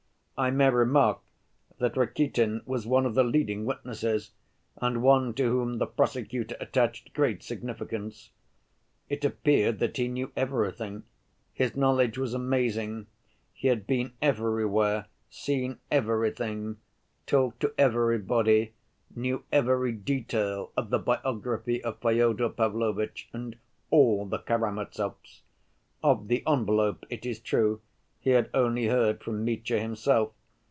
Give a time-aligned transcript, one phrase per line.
[0.37, 1.19] I may remark
[1.77, 4.31] that Rakitin was one of the leading witnesses
[4.77, 8.31] and one to whom the prosecutor attached great significance.
[9.07, 11.03] It appeared that he knew everything;
[11.53, 13.05] his knowledge was amazing,
[13.53, 16.77] he had been everywhere, seen everything,
[17.27, 18.73] talked to everybody,
[19.15, 23.59] knew every detail of the biography of Fyodor Pavlovitch and
[23.91, 25.41] all the Karamazovs.
[26.01, 27.81] Of the envelope, it is true,
[28.23, 30.31] he had only heard from Mitya himself.